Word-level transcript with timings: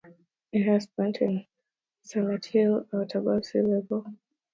The 0.51 0.63
highest 0.63 0.95
point 0.95 1.17
in 1.21 1.27
Roxbury 1.27 1.49
is 2.03 2.09
the 2.09 2.09
summit 2.09 2.27
Bassett 2.41 2.45
Hill, 2.53 2.87
at 2.91 3.13
above 3.13 3.45
sea 3.45 3.61
level. 3.61 4.15